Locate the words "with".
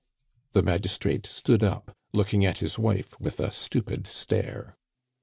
3.19-3.39